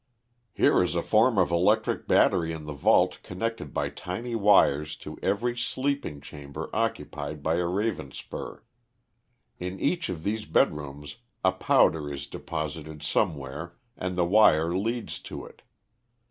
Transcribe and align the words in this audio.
"Here 0.51 0.81
is 0.81 0.95
a 0.95 1.03
form 1.03 1.37
of 1.37 1.51
electric 1.51 2.07
battery 2.07 2.51
in 2.51 2.65
the 2.65 2.73
vault 2.73 3.19
connected 3.21 3.71
by 3.71 3.89
tiny 3.91 4.33
wires 4.33 4.95
to 4.95 5.19
every 5.21 5.55
sleeping 5.55 6.21
chamber 6.21 6.71
occupied 6.73 7.43
by 7.43 7.57
a 7.57 7.67
Ravenspur. 7.67 8.61
In 9.59 9.79
each 9.79 10.09
of 10.09 10.23
these 10.23 10.45
bed 10.45 10.75
rooms 10.75 11.17
a 11.45 11.51
powder 11.51 12.11
is 12.11 12.25
deposited 12.25 13.03
somewhere 13.03 13.77
and 13.95 14.15
the 14.17 14.25
wire 14.25 14.75
leads 14.75 15.19
to 15.19 15.45
it. 15.45 15.61